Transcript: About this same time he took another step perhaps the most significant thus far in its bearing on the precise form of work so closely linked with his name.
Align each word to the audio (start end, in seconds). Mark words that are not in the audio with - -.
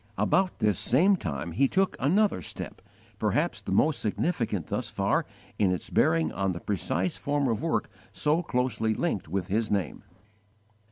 About 0.17 0.57
this 0.57 0.79
same 0.79 1.15
time 1.15 1.51
he 1.51 1.67
took 1.67 1.95
another 1.99 2.41
step 2.41 2.81
perhaps 3.19 3.61
the 3.61 3.71
most 3.71 3.99
significant 3.99 4.65
thus 4.65 4.89
far 4.89 5.27
in 5.59 5.71
its 5.71 5.91
bearing 5.91 6.31
on 6.31 6.53
the 6.53 6.59
precise 6.59 7.17
form 7.17 7.47
of 7.47 7.61
work 7.61 7.87
so 8.11 8.41
closely 8.41 8.95
linked 8.95 9.27
with 9.27 9.45
his 9.45 9.69
name. 9.69 10.03